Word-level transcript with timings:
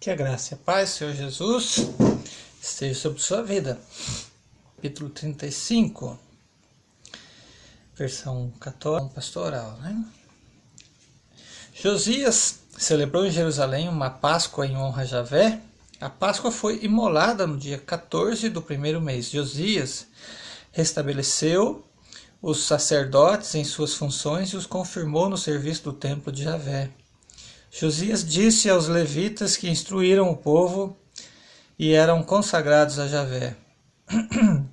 Que 0.00 0.10
a 0.10 0.14
graça 0.14 0.54
e 0.54 0.54
a 0.54 0.58
paz, 0.58 0.90
Senhor 0.90 1.12
Jesus, 1.12 1.88
esteja 2.62 3.00
sobre 3.00 3.20
sua 3.20 3.42
vida. 3.42 3.80
Capítulo 4.76 5.10
35, 5.10 6.16
versão 7.96 8.52
católica, 8.60 9.16
pastoral, 9.16 9.72
né? 9.78 10.04
Josias 11.74 12.60
celebrou 12.78 13.26
em 13.26 13.32
Jerusalém 13.32 13.88
uma 13.88 14.08
Páscoa 14.08 14.68
em 14.68 14.76
honra 14.76 15.02
a 15.02 15.04
Javé. 15.04 15.60
A 16.00 16.08
Páscoa 16.08 16.52
foi 16.52 16.78
imolada 16.84 17.44
no 17.44 17.58
dia 17.58 17.78
14 17.78 18.48
do 18.50 18.62
primeiro 18.62 19.00
mês. 19.00 19.28
Josias 19.28 20.06
restabeleceu 20.70 21.84
os 22.40 22.62
sacerdotes 22.62 23.56
em 23.56 23.64
suas 23.64 23.94
funções 23.94 24.50
e 24.50 24.56
os 24.56 24.64
confirmou 24.64 25.28
no 25.28 25.36
serviço 25.36 25.82
do 25.82 25.92
templo 25.92 26.30
de 26.30 26.44
Javé. 26.44 26.88
Josias 27.70 28.24
disse 28.24 28.70
aos 28.70 28.88
levitas 28.88 29.56
que 29.56 29.68
instruíram 29.68 30.30
o 30.30 30.36
povo 30.36 30.96
e 31.78 31.92
eram 31.92 32.22
consagrados 32.22 32.98
a 32.98 33.06
Javé: 33.06 33.56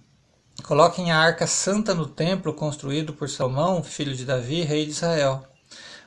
Coloquem 0.63 1.11
a 1.11 1.19
arca 1.19 1.45
santa 1.45 1.93
no 1.93 2.07
templo 2.07 2.53
construído 2.53 3.13
por 3.13 3.29
Salomão, 3.29 3.83
filho 3.83 4.15
de 4.15 4.25
Davi, 4.25 4.61
rei 4.61 4.85
de 4.85 4.91
Israel. 4.91 5.45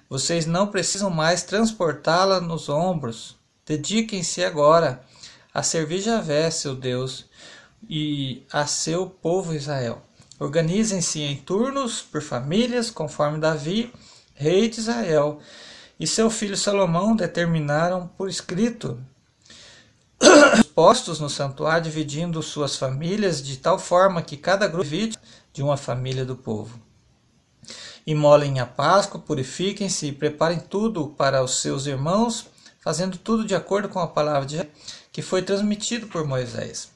Vocês 0.09 0.47
não 0.47 0.69
precisam 0.69 1.11
mais 1.11 1.43
transportá-la 1.43 2.41
nos 2.41 2.69
ombros. 2.69 3.37
Dediquem-se 3.67 4.43
agora 4.43 5.03
a 5.53 5.63
servir 5.63 6.01
Javé, 6.01 6.51
seu 6.51 6.75
Deus, 6.75 7.27
e 7.89 8.43
a 8.51 8.67
seu 8.67 9.07
povo 9.07 9.55
Israel. 9.55 10.03
Organizem-se 10.41 11.21
em 11.21 11.37
turnos 11.37 12.01
por 12.01 12.23
famílias, 12.23 12.91
conforme 12.91 13.39
Davi, 13.39 13.93
rei 14.35 14.69
de 14.69 14.81
Israel, 14.81 15.41
e 15.99 16.07
seu 16.07 16.31
filho 16.31 16.57
Salomão 16.57 17.17
determinaram 17.17 18.07
por 18.17 18.29
escrito 18.29 18.99
os 20.21 20.63
postos 20.75 21.21
no 21.21 21.29
santuário, 21.29 21.85
dividindo 21.85 22.43
suas 22.43 22.77
famílias 22.77 23.43
de 23.43 23.57
tal 23.57 23.79
forma 23.79 24.23
que 24.23 24.37
cada 24.37 24.67
grupo 24.67 24.85
divide 24.85 25.19
de 25.53 25.63
uma 25.63 25.77
família 25.77 26.25
do 26.25 26.37
povo. 26.37 26.81
Imolem 28.07 28.59
a 28.61 28.67
Páscoa, 28.67 29.21
purifiquem-se 29.21 30.07
e 30.07 30.13
preparem 30.13 30.59
tudo 30.59 31.09
para 31.09 31.43
os 31.43 31.61
seus 31.61 31.87
irmãos, 31.87 32.47
fazendo 32.81 33.19
tudo 33.19 33.45
de 33.45 33.55
acordo 33.55 33.89
com 33.89 33.99
a 33.99 34.07
palavra 34.07 34.47
de 34.47 34.67
que 35.13 35.21
foi 35.21 35.43
transmitido 35.43 36.07
por 36.07 36.25
Moisés. 36.25 36.91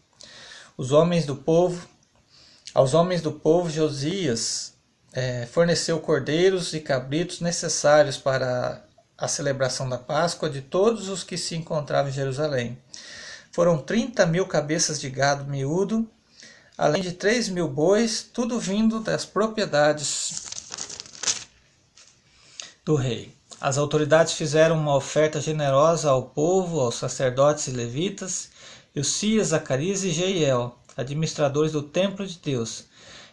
Os 0.77 0.91
homens 0.91 1.27
do 1.27 1.37
povo, 1.37 1.87
aos 2.73 2.95
homens 2.95 3.21
do 3.21 3.33
povo 3.33 3.69
Josias 3.69 4.73
é, 5.13 5.45
forneceu 5.47 6.01
cordeiros 6.01 6.73
e 6.73 6.81
cabritos 6.81 7.41
necessários 7.41 8.17
para 8.17 8.83
a 9.23 9.29
celebração 9.29 9.89
da 9.89 9.97
Páscoa 9.97 10.51
de 10.51 10.61
todos 10.61 11.09
os 11.09 11.23
que 11.23 11.39
se 11.39 11.55
encontravam 11.55 12.11
em 12.11 12.13
Jerusalém. 12.13 12.77
Foram 13.53 13.79
30 13.79 14.27
mil 14.27 14.49
cabeças 14.49 15.01
de 15.01 15.09
gado 15.09 15.45
miúdo, 15.45 16.11
além 16.77 17.01
de 17.01 17.13
3 17.13 17.49
mil 17.51 17.69
bois, 17.69 18.29
tudo 18.33 18.59
vindo 18.59 18.99
das 18.99 19.25
propriedades 19.25 20.43
do 22.85 22.97
rei. 22.97 23.33
As 23.61 23.79
autoridades 23.79 24.33
fizeram 24.33 24.77
uma 24.77 24.97
oferta 24.97 25.41
generosa 25.41 26.11
ao 26.11 26.25
povo, 26.25 26.81
aos 26.81 26.97
sacerdotes 26.97 27.69
e 27.69 27.71
levitas, 27.71 28.51
Uzias, 28.95 29.49
Zacarias 29.49 30.03
e 30.03 30.11
Jeiel, 30.11 30.77
administradores 30.97 31.71
do 31.71 31.81
templo 31.81 32.27
de 32.27 32.41
Deus, 32.41 32.87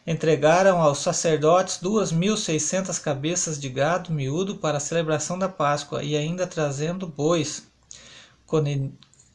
entregaram 0.06 0.82
aos 0.82 1.00
sacerdotes 1.00 1.78
duas 1.78 2.12
mil 2.12 2.36
seiscentas 2.38 2.98
cabeças 3.00 3.60
de 3.60 3.70
gado 3.70 4.12
miúdo 4.12 4.56
para 4.56 4.78
a 4.78 4.82
celebração 4.82 5.38
da 5.38 5.50
Páscoa 5.50 6.04
e 6.04 6.16
ainda 6.16 6.48
trazendo 6.48 7.06
bois. 7.06 7.68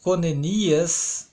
Conenias, 0.02 1.28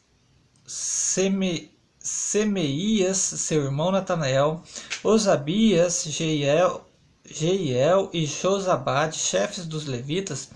Seme, 0.65 1.71
Semeias, 1.99 3.17
seu 3.17 3.63
irmão 3.63 3.91
Natanael, 3.91 4.63
Osabias, 5.03 6.03
Jeiel, 6.03 6.87
Jeiel 7.25 8.09
e 8.13 8.25
Josabade, 8.25 9.17
chefes 9.17 9.65
dos 9.65 9.85
levitas, 9.85 10.49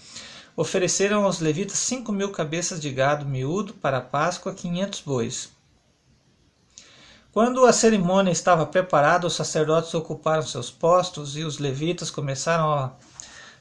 ofereceram 0.56 1.24
aos 1.24 1.40
levitas 1.40 1.78
cinco 1.80 2.12
mil 2.12 2.32
cabeças 2.32 2.80
de 2.80 2.92
gado 2.92 3.26
miúdo 3.26 3.74
para 3.74 3.98
a 3.98 4.02
Páscoa, 4.02 4.54
quinhentos 4.54 5.02
bois. 5.02 5.55
Quando 7.36 7.66
a 7.66 7.74
cerimônia 7.74 8.32
estava 8.32 8.66
preparada, 8.66 9.28
os 9.28 9.36
sacerdotes 9.36 9.94
ocuparam 9.94 10.42
seus 10.42 10.72
postos 10.72 11.36
e 11.36 11.44
os 11.44 11.60
levitas 11.60 12.10
começaram 12.10 12.72
a, 12.72 12.94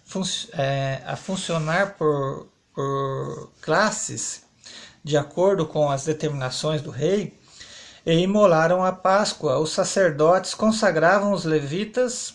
fun 0.05 0.23
é, 0.53 1.03
a 1.05 1.17
funcionar 1.17 1.97
por, 1.97 2.47
por 2.73 3.51
classes, 3.61 4.45
de 5.03 5.17
acordo 5.17 5.67
com 5.67 5.91
as 5.91 6.05
determinações 6.05 6.83
do 6.83 6.91
rei, 6.93 7.37
e 8.07 8.13
imolaram 8.13 8.85
a 8.85 8.93
Páscoa. 8.93 9.59
Os 9.59 9.73
sacerdotes 9.73 10.55
consagravam 10.55 11.33
os 11.33 11.45
levitas 11.45 12.35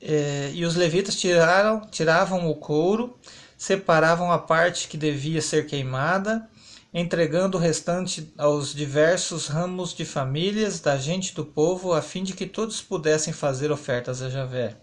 é, 0.00 0.50
e 0.52 0.64
os 0.64 0.74
levitas 0.74 1.14
tiraram, 1.14 1.82
tiravam 1.88 2.50
o 2.50 2.54
couro, 2.56 3.16
separavam 3.56 4.32
a 4.32 4.38
parte 4.40 4.88
que 4.88 4.96
devia 4.96 5.40
ser 5.40 5.68
queimada 5.68 6.50
entregando 6.94 7.58
o 7.58 7.60
restante 7.60 8.32
aos 8.38 8.72
diversos 8.72 9.48
ramos 9.48 9.92
de 9.92 10.04
famílias 10.04 10.78
da 10.78 10.96
gente 10.96 11.34
do 11.34 11.44
povo, 11.44 11.92
a 11.92 12.00
fim 12.00 12.22
de 12.22 12.32
que 12.32 12.46
todos 12.46 12.80
pudessem 12.80 13.32
fazer 13.32 13.72
ofertas 13.72 14.22
a 14.22 14.30
Javé. 14.30 14.76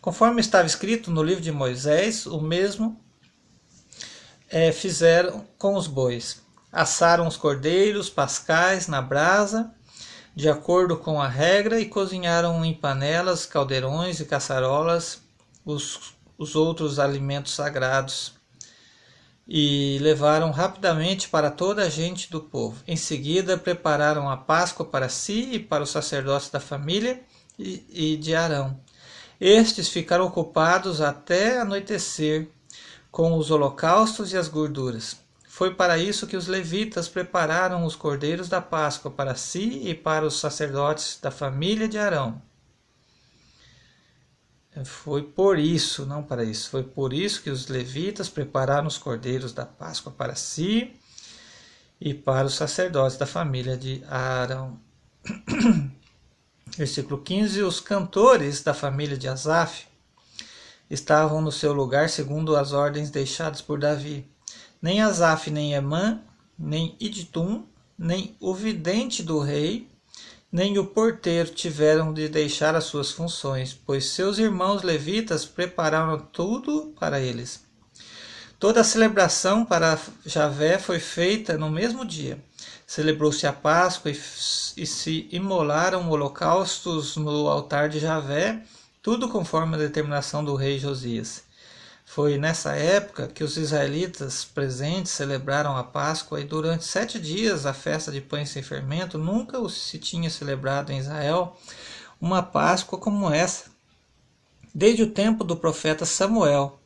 Conforme 0.00 0.40
estava 0.40 0.68
escrito 0.68 1.10
no 1.10 1.24
livro 1.24 1.42
de 1.42 1.50
Moisés, 1.50 2.26
o 2.26 2.40
mesmo 2.40 3.00
é, 4.48 4.70
fizeram 4.70 5.44
com 5.58 5.74
os 5.74 5.88
bois. 5.88 6.40
Assaram 6.70 7.26
os 7.26 7.36
cordeiros 7.36 8.08
pascais 8.08 8.86
na 8.86 9.02
brasa, 9.02 9.74
de 10.32 10.48
acordo 10.48 10.96
com 10.96 11.20
a 11.20 11.26
regra, 11.26 11.80
e 11.80 11.86
cozinharam 11.86 12.64
em 12.64 12.72
panelas, 12.72 13.44
caldeirões 13.44 14.20
e 14.20 14.24
caçarolas 14.24 15.26
os, 15.64 16.14
os 16.38 16.54
outros 16.54 17.00
alimentos 17.00 17.52
sagrados 17.52 18.35
e 19.48 19.98
levaram 20.00 20.50
rapidamente 20.50 21.28
para 21.28 21.50
toda 21.50 21.82
a 21.82 21.88
gente 21.88 22.30
do 22.30 22.40
povo. 22.40 22.82
Em 22.86 22.96
seguida, 22.96 23.56
prepararam 23.56 24.28
a 24.28 24.36
Páscoa 24.36 24.84
para 24.84 25.08
si 25.08 25.50
e 25.52 25.58
para 25.58 25.84
os 25.84 25.90
sacerdotes 25.90 26.50
da 26.50 26.58
família 26.58 27.20
e, 27.58 28.16
de 28.16 28.34
Arão. 28.34 28.78
Estes 29.40 29.88
ficaram 29.88 30.26
ocupados 30.26 31.00
até 31.00 31.60
anoitecer 31.60 32.48
com 33.10 33.36
os 33.38 33.50
holocaustos 33.50 34.32
e 34.32 34.36
as 34.36 34.48
gorduras. 34.48 35.18
Foi 35.46 35.74
para 35.74 35.96
isso 35.96 36.26
que 36.26 36.36
os 36.36 36.48
levitas 36.48 37.08
prepararam 37.08 37.84
os 37.84 37.96
cordeiros 37.96 38.48
da 38.48 38.60
Páscoa 38.60 39.10
para 39.10 39.34
si 39.34 39.80
e 39.84 39.94
para 39.94 40.26
os 40.26 40.38
sacerdotes 40.38 41.18
da 41.22 41.30
família 41.30 41.88
de 41.88 41.96
Arão. 41.96 42.42
Foi 44.84 45.22
por 45.22 45.58
isso, 45.58 46.04
não 46.04 46.22
para 46.22 46.44
isso, 46.44 46.68
foi 46.68 46.82
por 46.82 47.12
isso 47.12 47.42
que 47.42 47.50
os 47.50 47.66
levitas 47.68 48.28
prepararam 48.28 48.86
os 48.86 48.98
cordeiros 48.98 49.52
da 49.52 49.64
Páscoa 49.64 50.12
para 50.12 50.34
si 50.34 50.94
e 52.00 52.12
para 52.12 52.46
os 52.46 52.54
sacerdotes 52.54 53.16
da 53.16 53.26
família 53.26 53.76
de 53.76 54.02
Arão. 54.06 54.78
Versículo 56.76 57.22
15: 57.22 57.62
Os 57.62 57.80
cantores 57.80 58.62
da 58.62 58.74
família 58.74 59.16
de 59.16 59.28
Asaf 59.28 59.86
estavam 60.90 61.40
no 61.40 61.50
seu 61.50 61.72
lugar 61.72 62.10
segundo 62.10 62.54
as 62.54 62.72
ordens 62.72 63.10
deixadas 63.10 63.62
por 63.62 63.78
Davi. 63.78 64.28
Nem 64.80 65.00
Asaf, 65.00 65.50
nem 65.50 65.72
Emã, 65.72 66.20
nem 66.58 66.94
Iditum, 67.00 67.64
nem 67.98 68.36
o 68.38 68.54
vidente 68.54 69.22
do 69.22 69.40
rei, 69.40 69.88
nem 70.56 70.78
o 70.78 70.86
porteiro 70.86 71.50
tiveram 71.50 72.14
de 72.14 72.30
deixar 72.30 72.74
as 72.74 72.84
suas 72.84 73.10
funções, 73.10 73.78
pois 73.84 74.08
seus 74.08 74.38
irmãos 74.38 74.82
levitas 74.82 75.44
prepararam 75.44 76.18
tudo 76.18 76.94
para 76.98 77.20
eles. 77.20 77.62
Toda 78.58 78.80
a 78.80 78.84
celebração 78.84 79.66
para 79.66 79.98
Javé 80.24 80.78
foi 80.78 80.98
feita 80.98 81.58
no 81.58 81.70
mesmo 81.70 82.06
dia. 82.06 82.42
Celebrou-se 82.86 83.46
a 83.46 83.52
Páscoa 83.52 84.10
e, 84.10 84.14
e 84.14 84.86
se 84.86 85.28
imolaram 85.30 86.08
holocaustos 86.08 87.18
no 87.18 87.48
altar 87.48 87.90
de 87.90 87.98
Javé, 87.98 88.62
tudo 89.02 89.28
conforme 89.28 89.74
a 89.74 89.80
determinação 89.80 90.42
do 90.42 90.54
rei 90.54 90.78
Josias. 90.78 91.44
Foi 92.06 92.38
nessa 92.38 92.74
época 92.74 93.26
que 93.26 93.44
os 93.44 93.58
israelitas 93.58 94.44
presentes 94.44 95.12
celebraram 95.12 95.76
a 95.76 95.84
Páscoa 95.84 96.40
e 96.40 96.44
durante 96.44 96.84
sete 96.84 97.18
dias 97.18 97.66
a 97.66 97.74
festa 97.74 98.10
de 98.10 98.22
pães 98.22 98.48
sem 98.48 98.62
fermento 98.62 99.18
nunca 99.18 99.58
se 99.68 99.98
tinha 99.98 100.30
celebrado 100.30 100.92
em 100.92 100.98
Israel 100.98 101.54
uma 102.18 102.42
Páscoa 102.42 102.98
como 102.98 103.30
essa, 103.30 103.64
desde 104.74 105.02
o 105.02 105.10
tempo 105.10 105.44
do 105.44 105.56
profeta 105.56 106.06
Samuel. 106.06 106.80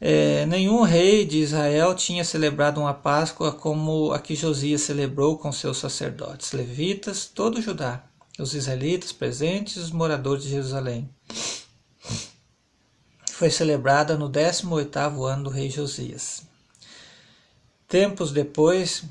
É, 0.00 0.44
nenhum 0.44 0.82
rei 0.82 1.24
de 1.24 1.38
Israel 1.38 1.94
tinha 1.94 2.24
celebrado 2.24 2.80
uma 2.80 2.92
Páscoa 2.92 3.52
como 3.52 4.12
a 4.12 4.18
que 4.18 4.34
Josias 4.34 4.82
celebrou 4.82 5.38
com 5.38 5.50
seus 5.50 5.78
sacerdotes, 5.78 6.52
levitas, 6.52 7.26
todo 7.26 7.62
Judá, 7.62 8.04
os 8.38 8.54
israelitas 8.54 9.12
presentes 9.12 9.76
os 9.76 9.90
moradores 9.90 10.42
de 10.42 10.50
Jerusalém 10.50 11.08
foi 13.38 13.50
celebrada 13.52 14.18
no 14.18 14.28
18º 14.28 15.24
ano 15.24 15.44
do 15.44 15.50
rei 15.50 15.70
Josias. 15.70 16.42
Tempos 17.86 18.32
depois, 18.32 19.04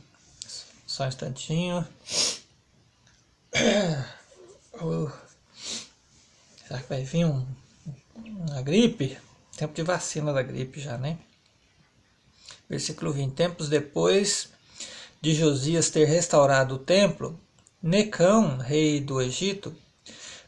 só 0.85 1.05
um 1.05 1.07
instantinho. 1.07 1.87
Será 6.67 6.81
que 6.81 6.89
vai 6.89 7.05
vir 7.05 7.23
um, 7.25 7.47
uma 8.17 8.61
gripe? 8.61 9.17
Tempo 9.55 9.73
de 9.73 9.83
vacina 9.83 10.33
da 10.33 10.43
gripe 10.43 10.81
já, 10.81 10.97
né? 10.97 11.17
Versículo 12.69 13.13
20. 13.13 13.33
Tempos 13.33 13.69
depois 13.69 14.49
de 15.21 15.33
Josias 15.33 15.89
ter 15.89 16.03
restaurado 16.03 16.75
o 16.75 16.79
templo, 16.79 17.39
Necão, 17.81 18.57
rei 18.57 18.99
do 18.99 19.21
Egito, 19.21 19.73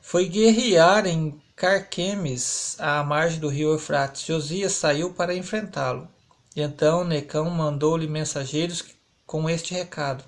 foi 0.02 0.28
guerrear 0.28 1.08
em 1.08 1.42
Carquemes, 1.60 2.78
à 2.80 3.04
margem 3.04 3.38
do 3.38 3.50
rio 3.50 3.74
Eufrates. 3.74 4.26
Josias 4.26 4.72
saiu 4.72 5.12
para 5.12 5.36
enfrentá-lo. 5.36 6.08
E 6.56 6.62
então 6.62 7.04
Necão 7.04 7.50
mandou-lhe 7.50 8.08
mensageiros 8.08 8.82
com 9.26 9.50
este 9.50 9.74
recado: 9.74 10.24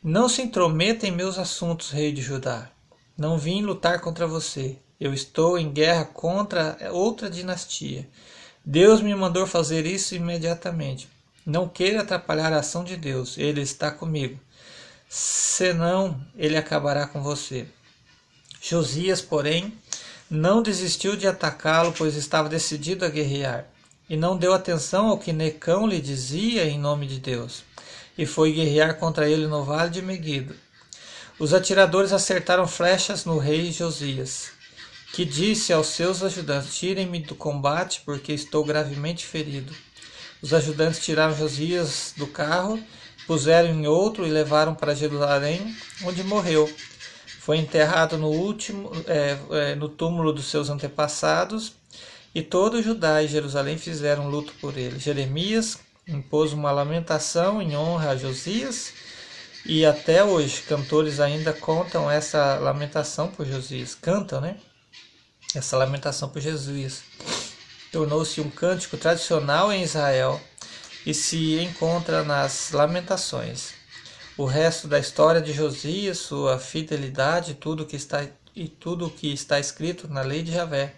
Não 0.00 0.28
se 0.28 0.40
intrometa 0.40 1.04
em 1.04 1.10
meus 1.10 1.36
assuntos, 1.36 1.90
rei 1.90 2.12
de 2.12 2.22
Judá. 2.22 2.70
Não 3.18 3.36
vim 3.36 3.62
lutar 3.62 4.00
contra 4.00 4.24
você. 4.24 4.78
Eu 5.00 5.12
estou 5.12 5.58
em 5.58 5.68
guerra 5.68 6.04
contra 6.04 6.78
outra 6.92 7.28
dinastia. 7.28 8.08
Deus 8.64 9.02
me 9.02 9.12
mandou 9.16 9.48
fazer 9.48 9.84
isso 9.84 10.14
imediatamente. 10.14 11.08
Não 11.44 11.68
queira 11.68 12.02
atrapalhar 12.02 12.52
a 12.52 12.60
ação 12.60 12.84
de 12.84 12.96
Deus, 12.96 13.36
ele 13.36 13.62
está 13.62 13.90
comigo. 13.90 14.38
Senão, 15.08 16.24
ele 16.36 16.56
acabará 16.56 17.04
com 17.04 17.20
você. 17.20 17.66
Josias, 18.60 19.20
porém, 19.20 19.76
não 20.32 20.62
desistiu 20.62 21.14
de 21.14 21.26
atacá-lo, 21.26 21.92
pois 21.92 22.16
estava 22.16 22.48
decidido 22.48 23.04
a 23.04 23.10
guerrear, 23.10 23.66
e 24.08 24.16
não 24.16 24.34
deu 24.34 24.54
atenção 24.54 25.08
ao 25.08 25.18
que 25.18 25.30
Necão 25.30 25.86
lhe 25.86 26.00
dizia 26.00 26.64
em 26.64 26.78
nome 26.78 27.06
de 27.06 27.20
Deus, 27.20 27.62
e 28.16 28.24
foi 28.24 28.50
guerrear 28.50 28.96
contra 28.96 29.28
ele 29.28 29.46
no 29.46 29.62
vale 29.62 29.90
de 29.90 30.00
Meguido. 30.00 30.54
Os 31.38 31.52
atiradores 31.52 32.14
acertaram 32.14 32.66
flechas 32.66 33.26
no 33.26 33.36
rei 33.36 33.70
Josias, 33.70 34.52
que 35.12 35.26
disse 35.26 35.70
aos 35.70 35.88
seus 35.88 36.22
ajudantes: 36.22 36.76
Tirem-me 36.76 37.18
do 37.18 37.34
combate, 37.34 38.00
porque 38.02 38.32
estou 38.32 38.64
gravemente 38.64 39.26
ferido. 39.26 39.74
Os 40.40 40.54
ajudantes 40.54 41.04
tiraram 41.04 41.36
Josias 41.36 42.14
do 42.16 42.26
carro, 42.26 42.82
puseram 43.26 43.68
em 43.68 43.86
outro 43.86 44.26
e 44.26 44.30
levaram 44.30 44.74
para 44.74 44.94
Jerusalém, 44.94 45.76
onde 46.02 46.24
morreu. 46.24 46.72
Foi 47.44 47.58
enterrado 47.58 48.16
no 48.16 48.28
último, 48.28 48.92
é, 49.04 49.36
é, 49.50 49.74
no 49.74 49.88
túmulo 49.88 50.32
dos 50.32 50.46
seus 50.46 50.70
antepassados, 50.70 51.72
e 52.32 52.40
todo 52.40 52.80
Judá 52.80 53.20
e 53.20 53.26
Jerusalém 53.26 53.76
fizeram 53.76 54.28
luto 54.28 54.52
por 54.60 54.78
ele. 54.78 55.00
Jeremias 55.00 55.76
impôs 56.06 56.52
uma 56.52 56.70
lamentação 56.70 57.60
em 57.60 57.76
honra 57.76 58.10
a 58.10 58.16
Josias, 58.16 58.92
e 59.66 59.84
até 59.84 60.22
hoje 60.22 60.62
cantores 60.62 61.18
ainda 61.18 61.52
contam 61.52 62.08
essa 62.08 62.60
lamentação 62.60 63.26
por 63.26 63.44
Josias, 63.44 63.92
cantam, 63.92 64.40
né? 64.40 64.56
Essa 65.52 65.76
lamentação 65.76 66.28
por 66.28 66.40
Josias 66.40 67.02
tornou-se 67.90 68.40
um 68.40 68.50
cântico 68.50 68.96
tradicional 68.96 69.72
em 69.72 69.82
Israel 69.82 70.40
e 71.04 71.12
se 71.12 71.58
encontra 71.58 72.22
nas 72.22 72.70
Lamentações. 72.70 73.81
O 74.36 74.46
resto 74.46 74.88
da 74.88 74.98
história 74.98 75.42
de 75.42 75.52
Josias, 75.52 76.16
sua 76.16 76.58
fidelidade, 76.58 77.52
tudo 77.52 77.84
que 77.84 77.96
está 77.96 78.26
e 78.56 78.66
tudo 78.66 79.06
o 79.06 79.10
que 79.10 79.30
está 79.30 79.60
escrito 79.60 80.08
na 80.08 80.22
lei 80.22 80.42
de 80.42 80.52
Javé, 80.52 80.94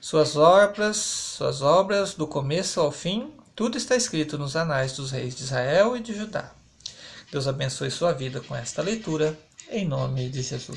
suas 0.00 0.36
obras, 0.36 0.96
suas 0.96 1.60
obras 1.60 2.14
do 2.14 2.26
começo 2.26 2.80
ao 2.80 2.90
fim, 2.90 3.30
tudo 3.54 3.76
está 3.76 3.94
escrito 3.94 4.38
nos 4.38 4.56
anais 4.56 4.92
dos 4.92 5.10
reis 5.10 5.34
de 5.34 5.42
Israel 5.42 5.96
e 5.96 6.00
de 6.00 6.14
Judá. 6.14 6.50
Deus 7.30 7.46
abençoe 7.46 7.90
sua 7.90 8.12
vida 8.12 8.40
com 8.40 8.56
esta 8.56 8.80
leitura, 8.80 9.38
em 9.70 9.86
nome 9.86 10.30
de 10.30 10.42
Jesus. 10.42 10.70